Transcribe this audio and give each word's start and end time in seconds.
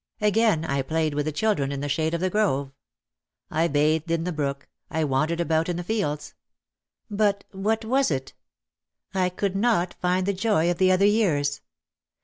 Again 0.19 0.65
I 0.65 0.81
played 0.81 1.13
with 1.13 1.27
the 1.27 1.31
children 1.31 1.71
in 1.71 1.79
the 1.81 1.87
shade 1.87 2.15
of 2.15 2.21
the 2.21 2.31
grove. 2.31 2.71
I 3.51 3.67
bathed 3.67 4.09
in 4.09 4.23
the 4.23 4.31
brook, 4.31 4.67
I 4.89 5.03
wandered 5.03 5.39
about 5.39 5.69
in 5.69 5.75
the 5.75 5.83
fields. 5.83 6.33
But 7.11 7.43
what 7.51 7.85
was 7.85 8.09
it? 8.09 8.33
I 9.13 9.29
could 9.29 9.55
not 9.55 9.93
find 10.01 10.25
the 10.25 10.33
joy 10.33 10.71
of 10.71 10.79
the 10.79 10.91
other 10.91 11.05
years. 11.05 11.61